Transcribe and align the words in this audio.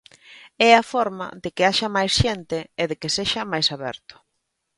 É 0.69 0.71
a 0.75 0.87
forma 0.93 1.27
de 1.43 1.49
que 1.55 1.63
haxa 1.67 1.93
máis 1.97 2.11
xente 2.21 2.57
e 2.81 2.83
de 2.89 2.95
que 3.01 3.13
sexa 3.17 3.41
máis 3.51 3.67
aberto. 3.75 4.15